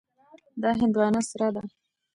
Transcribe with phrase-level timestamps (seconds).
[0.61, 1.63] دا هندوانه سره ده.